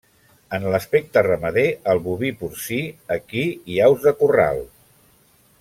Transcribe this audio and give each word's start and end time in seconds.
En 0.57 0.63
l'aspecte 0.75 1.23
ramader, 1.27 1.65
el 1.93 2.01
boví, 2.07 2.33
porcí, 2.41 2.81
equí 3.19 3.47
i 3.77 3.81
aus 3.91 4.09
de 4.11 4.19
corral. 4.23 4.67